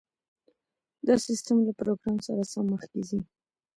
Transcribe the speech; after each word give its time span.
دا 1.07 1.15
سیستم 1.27 1.57
له 1.67 1.71
پروګرام 1.79 2.17
سره 2.27 2.43
سم 2.51 2.65
مخکې 2.73 2.99
ځي 3.09 3.19